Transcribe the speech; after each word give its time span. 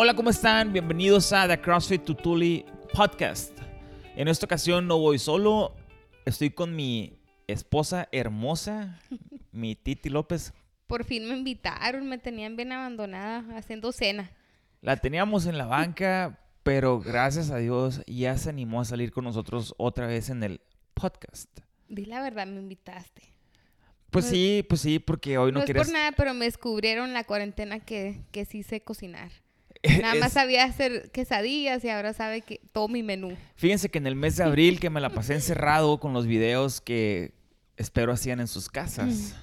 Hola, 0.00 0.14
¿cómo 0.14 0.30
están? 0.30 0.72
Bienvenidos 0.72 1.32
a 1.32 1.48
The 1.48 1.60
CrossFit 1.60 2.04
Tutuli 2.04 2.64
Podcast. 2.92 3.58
En 4.14 4.28
esta 4.28 4.46
ocasión 4.46 4.86
no 4.86 4.96
voy 5.00 5.18
solo, 5.18 5.74
estoy 6.24 6.50
con 6.50 6.76
mi 6.76 7.18
esposa 7.48 8.08
hermosa, 8.12 9.00
mi 9.50 9.74
Titi 9.74 10.08
López. 10.08 10.52
Por 10.86 11.02
fin 11.02 11.28
me 11.28 11.36
invitaron, 11.36 12.08
me 12.08 12.16
tenían 12.18 12.54
bien 12.54 12.70
abandonada 12.70 13.44
haciendo 13.58 13.90
cena. 13.90 14.30
La 14.82 14.98
teníamos 14.98 15.46
en 15.46 15.58
la 15.58 15.66
banca, 15.66 16.38
pero 16.62 17.00
gracias 17.00 17.50
a 17.50 17.56
Dios 17.56 18.00
ya 18.06 18.38
se 18.38 18.50
animó 18.50 18.82
a 18.82 18.84
salir 18.84 19.10
con 19.10 19.24
nosotros 19.24 19.74
otra 19.78 20.06
vez 20.06 20.30
en 20.30 20.44
el 20.44 20.60
podcast. 20.94 21.50
Di 21.88 22.04
la 22.04 22.22
verdad, 22.22 22.46
me 22.46 22.60
invitaste. 22.60 23.34
Pues 24.10 24.26
No- 24.26 24.30
sí, 24.30 24.64
pues 24.68 24.80
sí, 24.80 25.00
porque 25.00 25.38
hoy 25.38 25.50
no, 25.50 25.54
No, 25.58 25.64
es 25.64 25.64
quieres... 25.64 25.88
por 25.88 25.92
nada, 25.92 26.12
pero 26.12 26.34
me 26.34 26.44
descubrieron 26.44 27.12
la 27.12 27.24
cuarentena 27.24 27.80
que, 27.80 28.20
que 28.30 28.44
sí 28.44 28.62
sé 28.62 28.80
cocinar. 28.80 29.32
Nada 30.02 30.14
Es- 30.14 30.20
más 30.20 30.32
sabía 30.32 30.64
hacer 30.64 31.10
quesadillas 31.12 31.84
y 31.84 31.88
ahora 31.90 32.12
sabe 32.12 32.42
que 32.42 32.60
todo 32.72 32.88
mi 32.88 33.02
menú. 33.02 33.36
Fíjense 33.56 33.88
que 33.90 33.98
en 33.98 34.06
el 34.06 34.14
mes 34.16 34.36
de 34.36 34.44
abril 34.44 34.80
que 34.80 34.90
me 34.90 35.00
la 35.00 35.10
pasé 35.10 35.34
encerrado 35.34 35.98
con 36.00 36.12
los 36.12 36.26
videos 36.26 36.80
que 36.80 37.32
espero 37.76 38.12
hacían 38.12 38.40
en 38.40 38.48
sus 38.48 38.68
casas, 38.68 39.36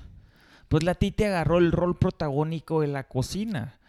pues 0.68 0.84
la 0.84 0.96
Titi 0.96 1.24
agarró 1.24 1.58
el 1.60 1.72
rol 1.72 1.98
protagónico 1.98 2.82
de 2.82 2.88
la 2.88 3.08
cocina. 3.08 3.80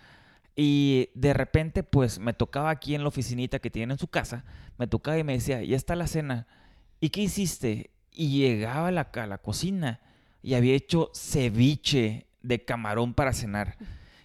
Y 0.54 1.10
de 1.14 1.34
repente, 1.34 1.82
pues 1.82 2.18
me 2.18 2.32
tocaba 2.32 2.70
aquí 2.70 2.94
en 2.94 3.02
la 3.02 3.08
oficinita 3.08 3.58
que 3.58 3.70
tiene 3.70 3.92
en 3.94 3.98
su 3.98 4.08
casa, 4.08 4.44
me 4.78 4.86
tocaba 4.86 5.18
y 5.18 5.24
me 5.24 5.34
decía, 5.34 5.62
ya 5.62 5.76
está 5.76 5.96
la 5.96 6.06
cena. 6.06 6.46
¿Y 7.00 7.10
qué 7.10 7.20
hiciste? 7.22 7.90
Y 8.10 8.38
llegaba 8.38 8.88
a 8.88 8.90
la, 8.92 9.10
a 9.12 9.26
la 9.26 9.36
cocina 9.38 10.00
y 10.42 10.54
había 10.54 10.74
hecho 10.74 11.10
ceviche 11.14 12.26
de 12.42 12.64
camarón 12.64 13.12
para 13.12 13.32
cenar. 13.34 13.76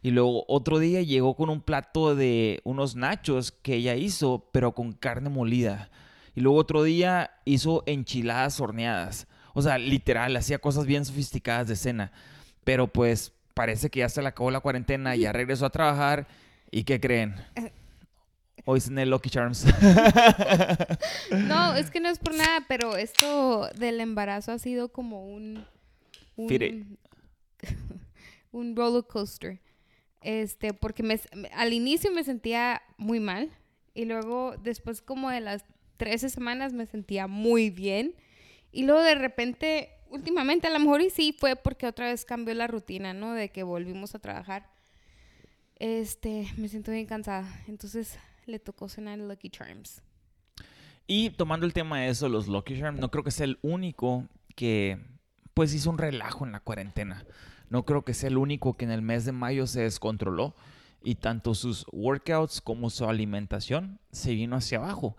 Y 0.01 0.11
luego 0.11 0.45
otro 0.47 0.79
día 0.79 1.01
llegó 1.01 1.35
con 1.35 1.49
un 1.49 1.61
plato 1.61 2.15
de 2.15 2.61
unos 2.63 2.95
nachos 2.95 3.51
que 3.51 3.75
ella 3.75 3.95
hizo, 3.95 4.49
pero 4.51 4.73
con 4.73 4.93
carne 4.93 5.29
molida. 5.29 5.89
Y 6.35 6.41
luego 6.41 6.57
otro 6.57 6.83
día 6.83 7.31
hizo 7.45 7.83
enchiladas 7.85 8.59
horneadas. 8.59 9.27
O 9.53 9.61
sea, 9.61 9.77
literal, 9.77 10.35
hacía 10.35 10.59
cosas 10.59 10.85
bien 10.85 11.05
sofisticadas 11.05 11.67
de 11.67 11.75
cena. 11.75 12.11
Pero 12.63 12.87
pues 12.87 13.33
parece 13.53 13.89
que 13.89 13.99
ya 13.99 14.09
se 14.09 14.21
le 14.21 14.29
acabó 14.29 14.49
la 14.49 14.61
cuarentena, 14.61 15.15
ya 15.15 15.31
regresó 15.33 15.65
a 15.65 15.69
trabajar. 15.69 16.27
¿Y 16.71 16.83
qué 16.83 16.99
creen? 16.99 17.35
Hoy 18.65 18.79
cené 18.79 19.05
Lucky 19.05 19.29
Charms. 19.29 19.65
No, 21.31 21.75
es 21.75 21.91
que 21.91 21.99
no 21.99 22.09
es 22.09 22.17
por 22.17 22.33
nada, 22.33 22.65
pero 22.67 22.95
esto 22.95 23.69
del 23.75 23.99
embarazo 23.99 24.51
ha 24.51 24.57
sido 24.59 24.89
como 24.89 25.27
un... 25.27 25.65
un 26.37 26.97
un 28.51 28.75
roller 28.75 29.03
coaster. 29.05 29.59
Este, 30.21 30.73
porque 30.73 31.03
me, 31.03 31.19
al 31.53 31.73
inicio 31.73 32.11
me 32.11 32.23
sentía 32.23 32.81
muy 32.97 33.19
mal 33.19 33.49
y 33.93 34.05
luego 34.05 34.55
después 34.61 35.01
como 35.01 35.29
de 35.29 35.41
las 35.41 35.65
13 35.97 36.29
semanas 36.29 36.73
me 36.73 36.85
sentía 36.85 37.27
muy 37.27 37.69
bien 37.69 38.15
y 38.71 38.83
luego 38.83 39.01
de 39.01 39.15
repente, 39.15 39.89
últimamente 40.09 40.67
a 40.67 40.69
lo 40.71 40.79
mejor 40.79 41.01
y 41.01 41.09
sí 41.09 41.35
fue 41.37 41.55
porque 41.55 41.87
otra 41.87 42.07
vez 42.07 42.25
cambió 42.25 42.53
la 42.53 42.67
rutina, 42.67 43.13
¿no? 43.13 43.33
De 43.33 43.49
que 43.49 43.63
volvimos 43.63 44.15
a 44.15 44.19
trabajar. 44.19 44.69
Este, 45.77 46.47
me 46.57 46.67
siento 46.67 46.91
bien 46.91 47.07
cansada, 47.07 47.63
entonces 47.67 48.17
le 48.45 48.59
tocó 48.59 48.87
cenar 48.87 49.17
Lucky 49.17 49.49
Charms. 49.49 50.01
Y 51.07 51.31
tomando 51.31 51.65
el 51.65 51.73
tema 51.73 52.01
de 52.01 52.09
eso, 52.09 52.29
los 52.29 52.47
Lucky 52.47 52.79
Charms, 52.79 52.99
no 52.99 53.09
creo 53.11 53.23
que 53.23 53.31
sea 53.31 53.45
el 53.45 53.57
único 53.61 54.27
que 54.55 54.99
pues 55.61 55.75
hizo 55.75 55.91
un 55.91 55.99
relajo 55.99 56.43
en 56.43 56.53
la 56.53 56.59
cuarentena. 56.59 57.23
No 57.69 57.85
creo 57.85 58.03
que 58.03 58.15
sea 58.15 58.29
el 58.29 58.39
único 58.39 58.77
que 58.77 58.85
en 58.85 58.89
el 58.89 59.03
mes 59.03 59.25
de 59.25 59.31
mayo 59.31 59.67
se 59.67 59.81
descontroló 59.81 60.55
y 61.03 61.13
tanto 61.13 61.53
sus 61.53 61.85
workouts 61.91 62.61
como 62.61 62.89
su 62.89 63.05
alimentación 63.05 63.99
se 64.11 64.33
vino 64.33 64.55
hacia 64.55 64.79
abajo. 64.79 65.15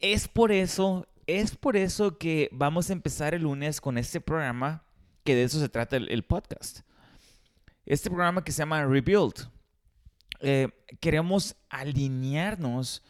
Es 0.00 0.26
por 0.26 0.50
eso, 0.50 1.06
es 1.28 1.54
por 1.54 1.76
eso 1.76 2.18
que 2.18 2.48
vamos 2.50 2.90
a 2.90 2.92
empezar 2.92 3.34
el 3.34 3.42
lunes 3.42 3.80
con 3.80 3.96
este 3.96 4.20
programa 4.20 4.82
que 5.22 5.36
de 5.36 5.44
eso 5.44 5.60
se 5.60 5.68
trata 5.68 5.96
el, 5.96 6.24
podcast. 6.24 6.80
Este 7.86 8.10
programa 8.10 8.42
que 8.42 8.50
se 8.50 8.62
llama 8.62 8.84
Rebuild. 8.84 9.48
Eh, 10.40 10.70
queremos 10.98 11.54
alinearnos 11.70 13.04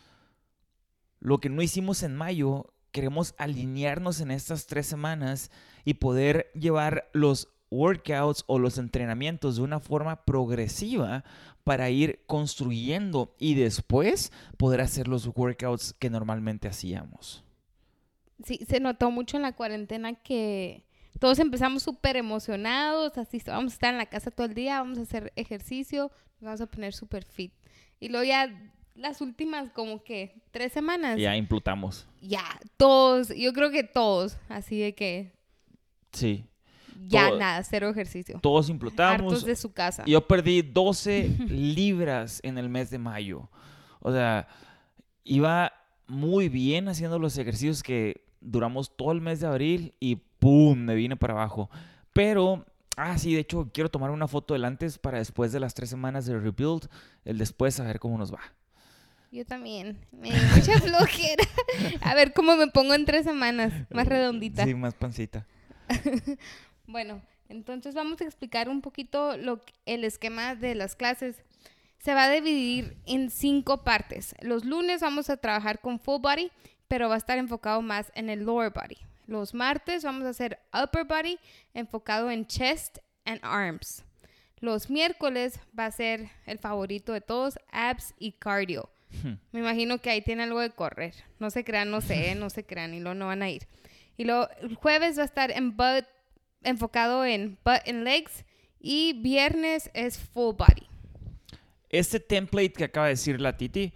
lo 1.19 1.39
que 1.39 1.49
no 1.49 1.63
hicimos 1.63 2.03
en 2.03 2.15
mayo, 2.15 2.74
queremos 2.95 3.35
alinearnos 3.39 4.21
en 4.21 4.31
estas 4.31 4.67
tres 4.67 4.87
semanas 4.87 5.51
y 5.85 5.95
poder 5.95 6.53
llevar 6.55 7.11
los 7.13 7.49
workouts 7.69 8.45
o 8.47 8.61
los 8.61 8.79
entrenamientos 8.79 9.57
de 9.57 9.63
una 9.63 9.81
forma 9.81 10.25
progresiva 10.25 11.25
para 11.65 11.91
ir 11.91 12.23
construyendo 12.27 13.35
y 13.37 13.55
después 13.55 14.31
poder 14.57 14.81
hacer 14.81 15.09
los 15.09 15.27
workouts 15.27 15.93
que 15.93 16.09
normalmente 16.09 16.69
hacíamos. 16.69 17.43
Sí, 18.45 18.61
se 18.69 18.79
notó 18.79 19.11
mucho 19.11 19.39
en 19.39 19.43
la 19.43 19.57
cuarentena 19.57 20.15
que 20.15 20.87
todos 21.19 21.41
empezamos 21.41 21.83
súper 21.83 22.17
emocionados, 22.17 23.19
así 23.19 23.43
vamos 23.45 23.73
a 23.73 23.75
estar 23.75 23.93
en 23.93 23.99
la 23.99 24.07
casa 24.07 24.31
todo 24.31 24.47
el 24.47 24.55
día, 24.55 24.79
vamos 24.79 24.99
a 24.99 25.03
hacer 25.03 25.33
ejercicio, 25.35 26.13
vamos 26.41 26.61
a 26.61 26.67
poner 26.67 26.95
súper 26.95 27.25
fit. 27.25 27.53
Y 27.99 28.09
luego 28.09 28.25
ya 28.25 28.73
las 28.95 29.21
últimas 29.21 29.71
como 29.71 30.03
que 30.05 30.43
tres 30.51 30.73
semanas, 30.73 31.19
Ya 31.19 31.37
implutamos. 31.37 32.07
ya, 32.21 32.45
todos, 32.77 33.29
yo 33.37 33.53
creo 33.53 33.71
que 33.71 33.85
todos, 33.85 34.37
así 34.49 34.79
de 34.81 34.95
que 34.95 35.33
Sí, 36.13 36.45
ya 37.09 37.29
Todo- 37.29 37.39
nada, 37.41 37.63
cero 37.65 37.89
ejercicio. 37.91 38.39
todos 38.41 38.69
implutamos. 38.71 39.33
Hartos 39.33 39.45
de 39.45 39.57
su 39.57 39.73
casa. 39.73 40.05
Yo 40.07 40.27
perdí 40.27 40.63
12 40.63 41.29
libras 41.49 42.41
en 42.45 42.57
el 42.57 42.69
mes 42.69 42.91
de 42.91 42.99
mayo. 42.99 43.49
O 44.01 44.13
sea, 44.13 44.47
iba 45.25 45.73
muy 46.07 46.49
bien 46.49 46.89
haciendo 46.89 47.19
los 47.19 47.37
ejercicios 47.37 47.83
que 47.83 48.25
duramos 48.41 48.97
todo 48.97 49.11
el 49.13 49.21
mes 49.21 49.41
de 49.41 49.47
abril 49.49 49.95
y 49.99 50.17
¡pum! 50.17 50.79
me 50.79 50.95
vine 50.95 51.17
para 51.17 51.33
abajo. 51.33 51.69
Pero, 52.13 52.65
ah, 52.97 53.19
sí, 53.19 53.35
de 53.35 53.41
hecho, 53.41 53.71
quiero 53.73 53.91
tomar 53.91 54.11
una 54.11 54.29
foto 54.29 54.55
del 54.55 54.65
antes 54.65 54.99
para 54.99 55.19
después 55.19 55.51
de 55.51 55.59
las 55.61 55.75
tres 55.75 55.91
semanas 55.91 56.27
de 56.27 56.39
rebuild, 56.39 56.89
el 57.25 57.39
después 57.39 57.81
a 57.81 57.85
ver 57.85 57.99
cómo 57.99 58.19
nos 58.19 58.33
va. 58.33 58.41
Yo 59.35 59.45
también. 59.45 59.99
Me 60.13 60.31
dio 60.31 60.41
mucha 60.55 60.81
flojera. 60.81 61.43
A 62.03 62.15
ver 62.15 62.33
cómo 62.33 62.55
me 62.55 62.69
pongo 62.69 62.95
en 62.95 63.05
tres 63.05 63.25
semanas, 63.25 63.73
más 63.91 64.07
redondita. 64.07 64.65
Sí, 64.65 64.75
más 64.75 64.95
pancita. 64.95 65.47
Bueno, 66.87 67.23
entonces 67.49 67.95
vamos 67.95 68.21
a 68.21 68.25
explicar 68.25 68.69
un 68.69 68.83
poquito 68.83 69.39
lo, 69.39 69.61
el 69.87 70.05
esquema 70.05 70.55
de 70.55 70.75
las 70.75 70.95
clases. 70.95 71.43
Se 71.99 72.13
va 72.13 72.25
a 72.25 72.31
dividir 72.31 72.99
en 73.07 73.31
cinco 73.31 73.83
partes. 73.83 74.35
Los 74.41 74.67
lunes 74.67 75.01
vamos 75.01 75.31
a 75.31 75.39
trabajar 75.39 75.81
con 75.81 75.99
full 75.99 76.21
body, 76.21 76.53
pero 76.87 77.09
va 77.09 77.15
a 77.15 77.19
estar 77.19 77.39
enfocado 77.39 77.81
más 77.81 78.13
en 78.15 78.29
el 78.29 78.45
lower 78.45 78.71
body. 78.71 78.99
Los 79.27 79.55
martes 79.55 80.05
vamos 80.05 80.27
a 80.27 80.29
hacer 80.29 80.61
upper 80.73 81.05
body, 81.07 81.39
enfocado 81.73 82.31
en 82.31 82.47
chest 82.47 82.99
and 83.25 83.41
arms. 83.43 84.05
Los 84.61 84.91
miércoles 84.91 85.59
va 85.77 85.87
a 85.87 85.91
ser 85.91 86.29
el 86.47 86.59
favorito 86.59 87.15
de 87.15 87.23
todos, 87.23 87.59
abs 87.73 88.15
y 88.19 88.33
cardio. 88.33 88.94
Me 89.53 89.61
imagino 89.61 89.99
que 89.99 90.11
ahí 90.11 90.23
tiene 90.23 90.43
algo 90.43 90.61
de 90.61 90.71
correr. 90.71 91.15
No 91.39 91.51
se 91.51 91.65
crean, 91.65 91.91
no 91.91 92.01
sé, 92.01 92.35
no 92.35 92.51
se 92.51 92.65
crean 92.65 92.95
y 92.95 93.01
luego 93.01 93.15
no 93.15 93.27
van 93.27 93.43
a 93.43 93.51
ir. 93.51 93.67
Y 94.17 94.25
luego 94.25 94.49
el 94.61 94.75
jueves 94.75 95.19
va 95.19 95.23
a 95.23 95.27
estar 95.27 95.51
en 95.51 95.77
butt, 95.77 96.05
enfocado 96.63 97.25
en 97.25 97.59
butt 97.65 97.89
and 97.89 98.05
legs. 98.05 98.45
Y 98.81 99.21
viernes 99.23 99.91
es 99.95 100.19
full 100.19 100.55
body. 100.57 100.87
Este 101.89 102.21
template 102.21 102.73
que 102.73 102.85
acaba 102.85 103.07
de 103.07 103.13
decir 103.13 103.41
la 103.41 103.57
Titi 103.57 103.93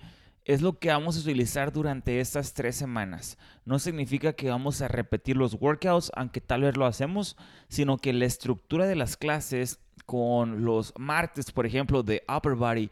es 0.48 0.62
lo 0.62 0.78
que 0.78 0.88
vamos 0.88 1.16
a 1.16 1.20
utilizar 1.20 1.72
durante 1.72 2.20
estas 2.20 2.54
tres 2.54 2.74
semanas. 2.74 3.36
No 3.66 3.78
significa 3.78 4.32
que 4.32 4.48
vamos 4.48 4.80
a 4.80 4.88
repetir 4.88 5.36
los 5.36 5.54
workouts, 5.60 6.10
aunque 6.14 6.40
tal 6.40 6.62
vez 6.62 6.74
lo 6.76 6.86
hacemos, 6.86 7.36
sino 7.68 7.98
que 7.98 8.14
la 8.14 8.24
estructura 8.24 8.86
de 8.86 8.96
las 8.96 9.18
clases 9.18 9.78
con 10.06 10.64
los 10.64 10.94
martes, 10.96 11.52
por 11.52 11.66
ejemplo, 11.66 12.02
de 12.02 12.22
upper 12.34 12.54
body, 12.54 12.90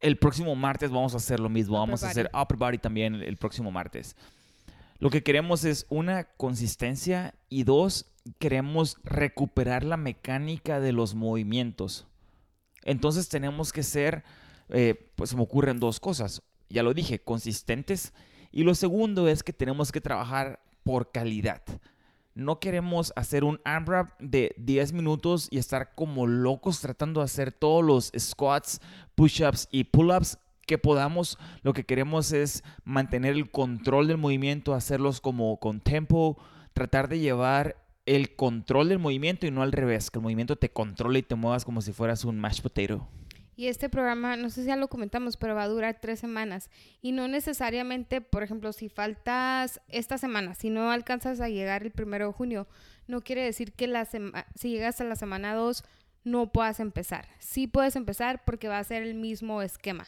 el 0.00 0.18
próximo 0.18 0.54
martes 0.54 0.90
vamos 0.90 1.14
a 1.14 1.18
hacer 1.18 1.40
lo 1.40 1.48
mismo. 1.48 1.76
Upper 1.76 1.88
vamos 1.88 2.02
a 2.02 2.06
body. 2.06 2.10
hacer 2.10 2.30
upper 2.34 2.56
body 2.56 2.78
también 2.78 3.14
el, 3.14 3.22
el 3.22 3.36
próximo 3.36 3.70
martes. 3.70 4.16
Lo 4.98 5.10
que 5.10 5.22
queremos 5.22 5.64
es 5.64 5.86
una 5.90 6.24
consistencia 6.24 7.34
y 7.48 7.62
dos, 7.62 8.06
queremos 8.38 8.96
recuperar 9.04 9.84
la 9.84 9.96
mecánica 9.96 10.80
de 10.80 10.92
los 10.92 11.14
movimientos. 11.14 12.06
Entonces 12.82 13.28
tenemos 13.28 13.72
que 13.72 13.82
ser, 13.82 14.24
eh, 14.70 15.10
pues 15.14 15.30
se 15.30 15.36
me 15.36 15.42
ocurren 15.42 15.78
dos 15.78 16.00
cosas. 16.00 16.42
Ya 16.68 16.82
lo 16.82 16.94
dije, 16.94 17.20
consistentes. 17.20 18.12
Y 18.50 18.64
lo 18.64 18.74
segundo 18.74 19.28
es 19.28 19.42
que 19.42 19.52
tenemos 19.52 19.92
que 19.92 20.00
trabajar 20.00 20.60
por 20.82 21.12
calidad. 21.12 21.62
No 22.38 22.60
queremos 22.60 23.12
hacer 23.16 23.42
un 23.42 23.60
AMRAP 23.64 24.10
de 24.20 24.54
10 24.58 24.92
minutos 24.92 25.48
y 25.50 25.58
estar 25.58 25.96
como 25.96 26.28
locos 26.28 26.80
tratando 26.80 27.18
de 27.18 27.24
hacer 27.24 27.50
todos 27.50 27.84
los 27.84 28.12
squats, 28.16 28.80
push-ups 29.16 29.66
y 29.72 29.82
pull-ups 29.82 30.38
que 30.64 30.78
podamos. 30.78 31.36
Lo 31.62 31.72
que 31.72 31.82
queremos 31.82 32.30
es 32.30 32.62
mantener 32.84 33.34
el 33.34 33.50
control 33.50 34.06
del 34.06 34.18
movimiento, 34.18 34.72
hacerlos 34.72 35.20
como 35.20 35.58
con 35.58 35.80
tempo, 35.80 36.38
tratar 36.74 37.08
de 37.08 37.18
llevar 37.18 37.74
el 38.06 38.36
control 38.36 38.90
del 38.90 39.00
movimiento 39.00 39.48
y 39.48 39.50
no 39.50 39.62
al 39.62 39.72
revés, 39.72 40.08
que 40.08 40.20
el 40.20 40.22
movimiento 40.22 40.54
te 40.54 40.70
controle 40.70 41.18
y 41.18 41.22
te 41.24 41.34
muevas 41.34 41.64
como 41.64 41.82
si 41.82 41.92
fueras 41.92 42.24
un 42.24 42.38
mashed 42.38 42.62
potato. 42.62 43.08
Y 43.58 43.66
este 43.66 43.88
programa, 43.88 44.36
no 44.36 44.50
sé 44.50 44.60
si 44.60 44.68
ya 44.68 44.76
lo 44.76 44.86
comentamos, 44.86 45.36
pero 45.36 45.56
va 45.56 45.64
a 45.64 45.68
durar 45.68 45.98
tres 46.00 46.20
semanas. 46.20 46.70
Y 47.02 47.10
no 47.10 47.26
necesariamente, 47.26 48.20
por 48.20 48.44
ejemplo, 48.44 48.72
si 48.72 48.88
faltas 48.88 49.80
esta 49.88 50.16
semana, 50.16 50.54
si 50.54 50.70
no 50.70 50.92
alcanzas 50.92 51.40
a 51.40 51.48
llegar 51.48 51.82
el 51.82 51.90
primero 51.90 52.28
de 52.28 52.32
junio, 52.32 52.68
no 53.08 53.20
quiere 53.20 53.42
decir 53.42 53.72
que 53.72 53.88
la 53.88 54.04
si 54.04 54.70
llegas 54.70 55.00
a 55.00 55.04
la 55.04 55.16
semana 55.16 55.56
2 55.56 55.82
no 56.22 56.52
puedas 56.52 56.78
empezar. 56.78 57.26
Sí 57.40 57.66
puedes 57.66 57.96
empezar 57.96 58.44
porque 58.44 58.68
va 58.68 58.78
a 58.78 58.84
ser 58.84 59.02
el 59.02 59.16
mismo 59.16 59.60
esquema. 59.60 60.06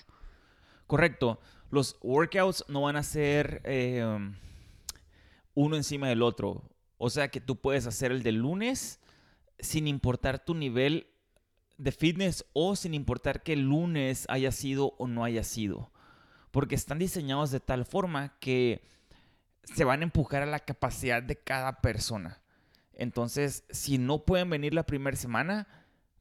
Correcto. 0.86 1.40
Los 1.72 1.96
workouts 2.02 2.64
no 2.68 2.82
van 2.82 2.94
a 2.94 3.02
ser 3.02 3.62
eh, 3.64 4.04
uno 5.54 5.74
encima 5.74 6.08
del 6.08 6.22
otro. 6.22 6.62
O 6.98 7.10
sea 7.10 7.32
que 7.32 7.40
tú 7.40 7.56
puedes 7.56 7.88
hacer 7.88 8.12
el 8.12 8.22
de 8.22 8.30
lunes 8.30 9.00
sin 9.58 9.88
importar 9.88 10.38
tu 10.38 10.54
nivel 10.54 11.08
de 11.80 11.92
fitness 11.92 12.44
o 12.52 12.76
sin 12.76 12.94
importar 12.94 13.42
que 13.42 13.54
el 13.54 13.62
lunes 13.62 14.26
haya 14.28 14.52
sido 14.52 14.94
o 14.98 15.08
no 15.08 15.24
haya 15.24 15.42
sido. 15.42 15.90
Porque 16.50 16.74
están 16.74 16.98
diseñados 16.98 17.50
de 17.50 17.60
tal 17.60 17.84
forma 17.84 18.34
que 18.40 18.82
se 19.64 19.84
van 19.84 20.00
a 20.00 20.04
empujar 20.04 20.42
a 20.42 20.46
la 20.46 20.58
capacidad 20.58 21.22
de 21.22 21.36
cada 21.36 21.80
persona. 21.80 22.40
Entonces, 22.92 23.64
si 23.70 23.98
no 23.98 24.24
pueden 24.24 24.50
venir 24.50 24.74
la 24.74 24.84
primera 24.84 25.16
semana, 25.16 25.68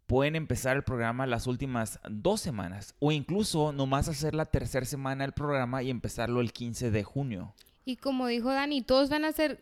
pueden 0.07 0.35
empezar 0.35 0.77
el 0.77 0.83
programa 0.83 1.27
las 1.27 1.45
últimas 1.45 2.00
dos 2.09 2.41
semanas 2.41 2.95
o 3.00 3.11
incluso 3.11 3.73
nomás 3.73 4.07
hacer 4.07 4.33
la 4.33 4.45
tercera 4.45 4.85
semana 4.85 5.23
del 5.23 5.33
programa 5.33 5.83
y 5.83 5.89
empezarlo 5.89 6.41
el 6.41 6.53
15 6.53 6.89
de 6.89 7.03
junio. 7.03 7.53
Y 7.85 7.97
como 7.97 8.27
dijo 8.27 8.50
Dani, 8.50 8.81
todos 8.81 9.09
van 9.09 9.25
a 9.25 9.31
ser 9.31 9.59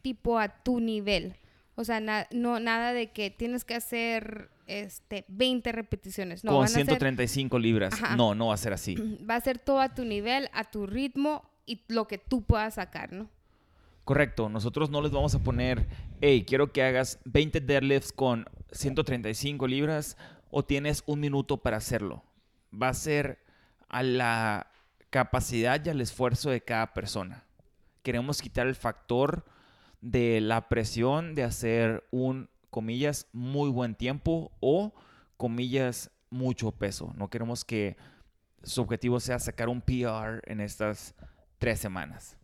tipo 0.00 0.38
a 0.38 0.48
tu 0.48 0.80
nivel. 0.80 1.36
O 1.78 1.84
sea, 1.84 2.00
no, 2.32 2.58
nada 2.58 2.92
de 2.92 3.12
que 3.12 3.30
tienes 3.30 3.64
que 3.64 3.76
hacer 3.76 4.50
este, 4.66 5.24
20 5.28 5.70
repeticiones. 5.70 6.42
No, 6.42 6.50
Con 6.50 6.66
135 6.66 7.56
libras. 7.56 7.94
No, 8.16 8.34
no 8.34 8.48
va 8.48 8.54
a 8.54 8.56
ser 8.56 8.72
así. 8.72 8.96
Va 9.30 9.36
a 9.36 9.40
ser 9.40 9.60
todo 9.60 9.78
a 9.80 9.94
tu 9.94 10.04
nivel, 10.04 10.50
a 10.52 10.64
tu 10.64 10.88
ritmo 10.88 11.48
y 11.66 11.84
lo 11.86 12.08
que 12.08 12.18
tú 12.18 12.42
puedas 12.42 12.74
sacar, 12.74 13.12
¿no? 13.12 13.30
Correcto. 14.02 14.48
Nosotros 14.48 14.90
no 14.90 15.00
les 15.00 15.12
vamos 15.12 15.36
a 15.36 15.38
poner, 15.38 15.86
hey, 16.20 16.44
quiero 16.44 16.72
que 16.72 16.82
hagas 16.82 17.20
20 17.26 17.60
deadlifts 17.60 18.10
con 18.10 18.46
135 18.72 19.68
libras 19.68 20.16
o 20.50 20.64
tienes 20.64 21.04
un 21.06 21.20
minuto 21.20 21.58
para 21.58 21.76
hacerlo. 21.76 22.24
Va 22.74 22.88
a 22.88 22.94
ser 22.94 23.38
a 23.88 24.02
la 24.02 24.72
capacidad 25.10 25.80
y 25.84 25.90
al 25.90 26.00
esfuerzo 26.00 26.50
de 26.50 26.60
cada 26.60 26.92
persona. 26.92 27.44
Queremos 28.02 28.42
quitar 28.42 28.66
el 28.66 28.74
factor 28.74 29.44
de 30.00 30.40
la 30.40 30.68
presión 30.68 31.34
de 31.34 31.44
hacer 31.44 32.04
un 32.10 32.48
comillas, 32.70 33.26
muy 33.32 33.70
buen 33.70 33.94
tiempo 33.94 34.52
o, 34.60 34.92
comillas, 35.36 36.10
mucho 36.30 36.72
peso. 36.72 37.12
No 37.16 37.28
queremos 37.28 37.64
que 37.64 37.96
su 38.62 38.82
objetivo 38.82 39.20
sea 39.20 39.38
sacar 39.38 39.68
un 39.68 39.80
PR 39.80 40.42
en 40.46 40.60
estas 40.60 41.14
tres 41.58 41.80
semanas. 41.80 42.36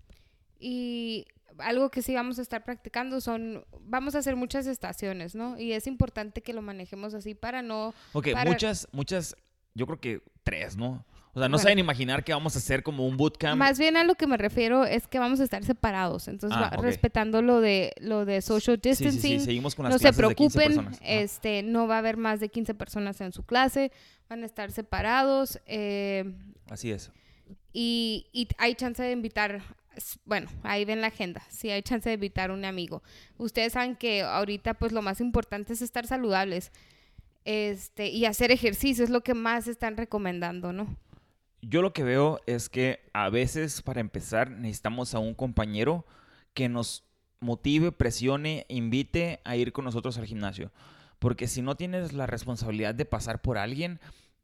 Y 0.59 1.27
algo 1.59 1.91
que 1.91 2.03
sí 2.03 2.15
vamos 2.15 2.39
a 2.39 2.43
estar 2.43 2.65
practicando 2.65 3.21
son, 3.21 3.65
vamos 3.81 4.15
a 4.15 4.19
hacer 4.19 4.37
muchas 4.37 4.67
estaciones, 4.67 5.35
¿no? 5.35 5.59
Y 5.59 5.73
es 5.73 5.87
importante 5.87 6.43
que 6.43 6.53
lo 6.53 6.63
manejemos 6.63 7.15
así 7.15 7.35
para 7.35 7.63
no... 7.63 7.95
Ok, 8.13 8.29
muchas, 8.47 8.89
muchas, 8.93 9.37
yo 9.75 9.87
creo 9.87 10.01
que 10.01 10.23
tres, 10.43 10.77
¿no? 10.77 11.05
O 11.35 11.41
sea, 11.41 11.49
no 11.49 11.59
saben 11.59 11.81
imaginar 11.81 12.23
que 12.23 12.33
vamos 12.33 12.55
a 12.55 12.59
hacer 12.59 12.83
como 12.85 13.07
un 13.07 13.17
bootcamp. 13.17 13.59
Más 13.59 13.79
bien 13.79 13.97
a 13.97 14.05
lo 14.05 14.15
que 14.15 14.27
me 14.27 14.37
refiero 14.37 14.85
es 14.85 15.09
que 15.09 15.19
vamos 15.19 15.41
a 15.41 15.45
estar 15.45 15.65
separados. 15.65 16.29
Entonces, 16.29 16.59
ah, 16.63 16.77
respetando 16.81 17.43
lo 17.43 17.61
de 17.61 17.93
lo 18.01 18.25
de 18.25 18.41
social 18.41 18.79
distancing. 18.81 19.21
Sí, 19.21 19.39
sí, 19.41 19.45
Seguimos 19.45 19.75
con 19.75 19.85
las 19.85 19.93
no 19.93 19.99
se 19.99 20.13
preocupen, 20.13 20.89
este, 21.03 21.65
no 21.65 21.89
va 21.89 21.97
a 21.97 21.99
haber 21.99 22.17
más 22.17 22.39
de 22.39 22.49
15 22.49 22.75
personas 22.75 23.21
en 23.21 23.33
su 23.33 23.43
clase. 23.43 23.91
Van 24.29 24.45
a 24.45 24.47
estar 24.47 24.71
separados. 24.71 25.61
Eh, 25.67 26.33
Así 26.71 26.93
es. 26.93 27.11
Y, 27.73 28.29
y 28.33 28.47
hay 28.59 28.77
chance 28.77 29.03
de 29.03 29.11
invitar 29.11 29.61
bueno, 30.25 30.49
ahí 30.63 30.85
ven 30.85 31.01
la 31.01 31.09
agenda, 31.09 31.43
sí 31.49 31.71
hay 31.71 31.83
chance 31.83 32.09
de 32.09 32.15
invitar 32.15 32.51
a 32.51 32.55
un 32.55 32.65
amigo. 32.65 33.03
Ustedes 33.37 33.75
saben 33.75 33.97
que 33.97 34.23
ahorita 34.23 34.75
pues 34.75 34.93
lo 34.93 35.03
más 35.03 35.21
importante 35.21 35.73
es 35.73 35.83
estar 35.83 36.07
saludables 36.07 36.73
este, 37.45 38.09
y 38.09 38.25
hacer 38.25 38.51
ejercicio, 38.51 39.05
es 39.05 39.11
lo 39.11 39.23
que 39.23 39.35
más 39.35 39.69
están 39.69 39.97
recomendando, 39.97 40.73
¿no? 40.73 40.97
Yo 41.69 41.83
lo 41.83 41.93
que 41.93 42.05
veo 42.05 42.41
es 42.47 42.69
que 42.69 43.01
a 43.13 43.29
veces 43.31 43.83
para 43.83 44.01
empezar 44.01 44.51
necesitamos 44.51 45.15
a 45.15 45.19
un 45.19 45.35
compañero 45.35 46.07
que 46.53 46.69
nos 46.69 47.05
motive, 47.41 47.93
presione, 47.93 48.67
invite 48.69 49.41
a 49.45 49.57
ir 49.57 49.73
con 49.73 49.85
nosotros 49.85 50.17
al 50.19 50.27
gimnasio. 50.27 50.73
Porque 51.19 51.47
si 51.47 51.63
no 51.63 51.77
tienes 51.77 52.13
la 52.13 52.27
responsabilidad 52.27 52.95
de 52.95 53.05
pasar 53.05 53.41
por 53.41 53.59
alguien, 53.59 54.01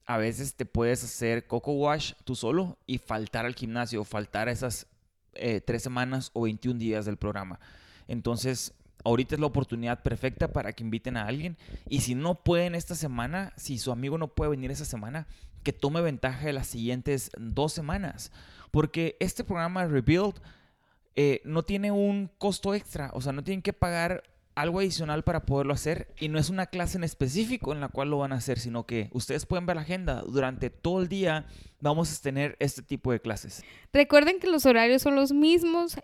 a 0.06 0.18
veces 0.18 0.54
te 0.54 0.66
puedes 0.66 1.04
hacer 1.04 1.46
coco 1.46 1.72
wash 1.72 2.14
tú 2.24 2.34
solo 2.34 2.78
y 2.86 2.98
faltar 2.98 3.46
al 3.46 3.54
gimnasio, 3.54 4.04
faltar 4.04 4.48
esas 4.48 4.86
eh, 5.34 5.60
tres 5.60 5.82
semanas 5.82 6.30
o 6.32 6.42
21 6.42 6.78
días 6.78 7.04
del 7.04 7.16
programa. 7.16 7.60
Entonces, 8.08 8.74
ahorita 9.04 9.34
es 9.34 9.40
la 9.40 9.46
oportunidad 9.46 10.02
perfecta 10.02 10.52
para 10.52 10.72
que 10.72 10.82
inviten 10.82 11.16
a 11.16 11.26
alguien. 11.26 11.56
Y 11.88 12.00
si 12.00 12.14
no 12.14 12.42
pueden 12.42 12.74
esta 12.74 12.94
semana, 12.94 13.52
si 13.56 13.78
su 13.78 13.92
amigo 13.92 14.18
no 14.18 14.28
puede 14.28 14.50
venir 14.50 14.70
esa 14.70 14.84
semana, 14.84 15.26
que 15.62 15.72
tome 15.72 16.00
ventaja 16.00 16.46
de 16.46 16.52
las 16.52 16.66
siguientes 16.66 17.30
dos 17.38 17.72
semanas. 17.72 18.32
Porque 18.70 19.16
este 19.20 19.44
programa 19.44 19.86
Rebuild 19.86 20.34
eh, 21.16 21.40
no 21.44 21.64
tiene 21.64 21.90
un 21.90 22.30
costo 22.38 22.74
extra. 22.74 23.10
O 23.14 23.20
sea, 23.20 23.32
no 23.32 23.42
tienen 23.42 23.62
que 23.62 23.72
pagar 23.72 24.22
algo 24.54 24.80
adicional 24.80 25.24
para 25.24 25.44
poderlo 25.44 25.72
hacer. 25.72 26.14
Y 26.18 26.28
no 26.28 26.38
es 26.38 26.50
una 26.50 26.66
clase 26.66 26.98
en 26.98 27.04
específico 27.04 27.72
en 27.72 27.80
la 27.80 27.88
cual 27.88 28.10
lo 28.10 28.18
van 28.18 28.32
a 28.32 28.36
hacer, 28.36 28.58
sino 28.58 28.86
que 28.86 29.08
ustedes 29.12 29.46
pueden 29.46 29.66
ver 29.66 29.76
la 29.76 29.82
agenda. 29.82 30.22
Durante 30.22 30.70
todo 30.70 31.00
el 31.00 31.08
día 31.08 31.46
vamos 31.80 32.16
a 32.16 32.22
tener 32.22 32.56
este 32.60 32.82
tipo 32.82 33.12
de 33.12 33.20
clases. 33.20 33.62
Recuerden 33.92 34.38
que 34.38 34.48
los 34.48 34.66
horarios 34.66 35.02
son 35.02 35.16
los 35.16 35.32
mismos 35.32 35.96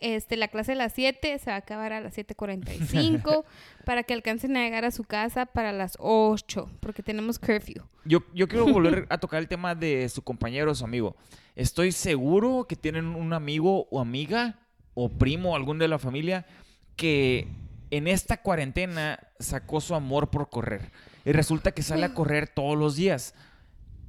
este, 0.00 0.36
la 0.36 0.48
clase 0.48 0.72
de 0.72 0.76
las 0.76 0.92
7 0.94 1.38
se 1.38 1.50
va 1.50 1.56
a 1.56 1.58
acabar 1.58 1.92
a 1.92 2.00
las 2.00 2.16
7.45 2.16 3.44
para 3.84 4.02
que 4.02 4.14
alcancen 4.14 4.56
a 4.56 4.62
llegar 4.62 4.84
a 4.84 4.90
su 4.90 5.04
casa 5.04 5.46
para 5.46 5.72
las 5.72 5.96
8, 5.98 6.70
porque 6.80 7.02
tenemos 7.02 7.38
curfew. 7.38 7.84
Yo, 8.04 8.20
yo 8.34 8.48
quiero 8.48 8.66
volver 8.66 9.06
a 9.10 9.18
tocar 9.18 9.40
el 9.40 9.48
tema 9.48 9.74
de 9.74 10.08
su 10.08 10.22
compañero 10.22 10.70
o 10.70 10.74
su 10.74 10.84
amigo. 10.84 11.16
Estoy 11.54 11.92
seguro 11.92 12.66
que 12.68 12.76
tienen 12.76 13.06
un 13.06 13.32
amigo 13.32 13.86
o 13.90 14.00
amiga 14.00 14.58
o 14.94 15.08
primo 15.08 15.52
o 15.52 15.56
algún 15.56 15.78
de 15.78 15.88
la 15.88 15.98
familia 15.98 16.46
que 16.96 17.48
en 17.90 18.06
esta 18.06 18.42
cuarentena 18.42 19.18
sacó 19.38 19.80
su 19.80 19.94
amor 19.94 20.30
por 20.30 20.48
correr 20.48 20.90
y 21.24 21.32
resulta 21.32 21.72
que 21.72 21.82
sale 21.82 22.06
a 22.06 22.14
correr 22.14 22.48
todos 22.48 22.78
los 22.78 22.96
días. 22.96 23.34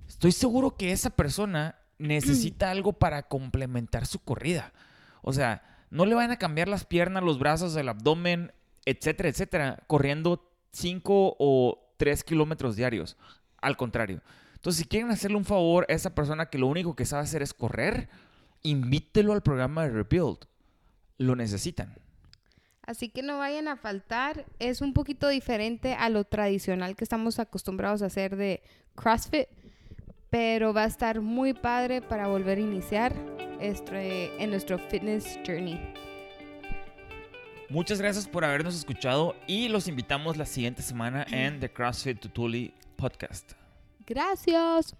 Estoy 0.07 0.31
seguro 0.31 0.75
que 0.75 0.91
esa 0.91 1.09
persona 1.09 1.75
necesita 1.97 2.71
algo 2.71 2.93
para 2.93 3.23
complementar 3.23 4.05
su 4.05 4.19
corrida. 4.19 4.73
O 5.21 5.33
sea, 5.33 5.63
no 5.91 6.05
le 6.05 6.15
van 6.15 6.31
a 6.31 6.37
cambiar 6.37 6.67
las 6.67 6.85
piernas, 6.85 7.23
los 7.23 7.37
brazos, 7.37 7.75
el 7.75 7.89
abdomen, 7.89 8.51
etcétera, 8.85 9.29
etcétera, 9.29 9.83
corriendo 9.87 10.49
5 10.71 11.35
o 11.37 11.93
3 11.97 12.23
kilómetros 12.23 12.75
diarios. 12.75 13.17
Al 13.61 13.77
contrario. 13.77 14.21
Entonces, 14.55 14.81
si 14.81 14.87
quieren 14.87 15.11
hacerle 15.11 15.37
un 15.37 15.45
favor 15.45 15.85
a 15.89 15.93
esa 15.93 16.15
persona 16.15 16.47
que 16.47 16.57
lo 16.57 16.67
único 16.67 16.95
que 16.95 17.05
sabe 17.05 17.23
hacer 17.23 17.41
es 17.41 17.53
correr, 17.53 18.09
invítelo 18.63 19.33
al 19.33 19.43
programa 19.43 19.83
de 19.83 19.89
Rebuild. 19.89 20.39
Lo 21.17 21.35
necesitan. 21.35 21.93
Así 22.83 23.09
que 23.09 23.21
no 23.21 23.37
vayan 23.37 23.67
a 23.67 23.75
faltar. 23.75 24.45
Es 24.59 24.81
un 24.81 24.93
poquito 24.93 25.27
diferente 25.27 25.93
a 25.93 26.09
lo 26.09 26.23
tradicional 26.23 26.95
que 26.95 27.03
estamos 27.03 27.37
acostumbrados 27.37 28.01
a 28.01 28.07
hacer 28.07 28.35
de 28.37 28.63
CrossFit, 28.95 29.47
pero 30.29 30.73
va 30.73 30.83
a 30.83 30.87
estar 30.87 31.21
muy 31.21 31.53
padre 31.53 32.01
para 32.01 32.27
volver 32.27 32.57
a 32.57 32.61
iniciar 32.61 33.13
este, 33.61 34.31
en 34.41 34.49
nuestro 34.49 34.77
fitness 34.77 35.39
journey. 35.45 35.79
Muchas 37.69 38.01
gracias 38.01 38.27
por 38.27 38.43
habernos 38.43 38.75
escuchado 38.75 39.35
y 39.47 39.69
los 39.69 39.87
invitamos 39.87 40.35
la 40.35 40.45
siguiente 40.45 40.81
semana 40.81 41.25
en 41.31 41.59
The 41.61 41.71
CrossFit 41.71 42.19
Tutuli 42.19 42.73
podcast. 42.97 43.53
Gracias. 44.05 44.93